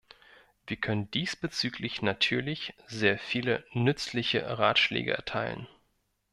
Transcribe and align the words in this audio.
Wir 0.65 0.77
können 0.77 1.11
diesbezüglich 1.11 2.01
natürlich 2.01 2.73
sehr 2.87 3.19
viele 3.19 3.67
nützliche 3.73 4.57
Ratschläge 4.57 5.13
erteilen. 5.13 5.67